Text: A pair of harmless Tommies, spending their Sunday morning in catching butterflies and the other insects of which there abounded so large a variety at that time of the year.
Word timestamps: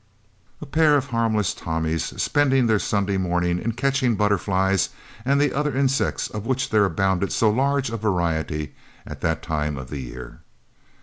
A 0.61 0.65
pair 0.65 0.95
of 0.97 1.05
harmless 1.05 1.53
Tommies, 1.53 2.05
spending 2.19 2.65
their 2.65 2.79
Sunday 2.79 3.17
morning 3.17 3.59
in 3.59 3.73
catching 3.73 4.15
butterflies 4.15 4.89
and 5.25 5.39
the 5.39 5.53
other 5.53 5.77
insects 5.77 6.27
of 6.27 6.47
which 6.47 6.71
there 6.71 6.85
abounded 6.85 7.31
so 7.31 7.51
large 7.51 7.91
a 7.91 7.97
variety 7.97 8.73
at 9.05 9.21
that 9.21 9.43
time 9.43 9.77
of 9.77 9.91
the 9.91 9.99
year. 9.99 10.39